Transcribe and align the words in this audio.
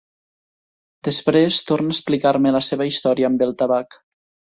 Després, 1.07 1.59
torna 1.71 1.91
a 1.93 1.95
explicar-me 1.95 2.53
la 2.57 2.61
seva 2.69 2.87
història 2.93 3.29
amb 3.29 3.45
el 3.49 3.55
tabac. 3.61 3.99